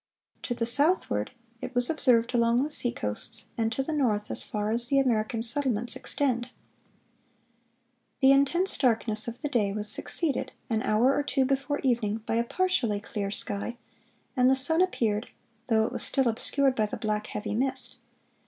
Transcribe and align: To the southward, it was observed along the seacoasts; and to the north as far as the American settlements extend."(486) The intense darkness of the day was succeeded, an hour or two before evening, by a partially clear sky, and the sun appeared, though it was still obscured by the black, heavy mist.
To 0.41 0.55
the 0.55 0.65
southward, 0.65 1.29
it 1.59 1.75
was 1.75 1.87
observed 1.87 2.33
along 2.33 2.63
the 2.63 2.71
seacoasts; 2.71 3.45
and 3.55 3.71
to 3.71 3.83
the 3.83 3.93
north 3.93 4.31
as 4.31 4.43
far 4.43 4.71
as 4.71 4.87
the 4.87 4.97
American 4.97 5.43
settlements 5.43 5.95
extend."(486) 5.95 6.49
The 8.21 8.31
intense 8.31 8.79
darkness 8.79 9.27
of 9.27 9.43
the 9.43 9.47
day 9.47 9.71
was 9.73 9.89
succeeded, 9.89 10.53
an 10.71 10.81
hour 10.81 11.13
or 11.13 11.21
two 11.21 11.45
before 11.45 11.79
evening, 11.83 12.23
by 12.25 12.33
a 12.33 12.43
partially 12.43 12.99
clear 12.99 13.29
sky, 13.29 13.77
and 14.35 14.49
the 14.49 14.55
sun 14.55 14.81
appeared, 14.81 15.29
though 15.67 15.85
it 15.85 15.93
was 15.93 16.01
still 16.01 16.27
obscured 16.27 16.73
by 16.75 16.87
the 16.87 16.97
black, 16.97 17.27
heavy 17.27 17.53
mist. 17.53 17.97